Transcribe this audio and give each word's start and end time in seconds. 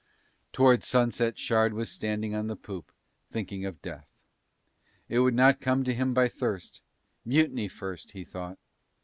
Towards 0.51 0.87
sunset 0.87 1.37
Shard 1.37 1.75
was 1.75 1.87
standing 1.91 2.33
on 2.33 2.47
the 2.47 2.55
poop, 2.55 2.91
thinking 3.31 3.65
of 3.65 3.83
death; 3.83 4.07
it 5.07 5.19
would 5.19 5.35
not 5.35 5.61
come 5.61 5.83
to 5.83 5.93
him 5.93 6.11
by 6.15 6.27
thirst; 6.27 6.81
mutiny 7.23 7.67
first, 7.67 8.13
he 8.13 8.23
thought. 8.23 8.57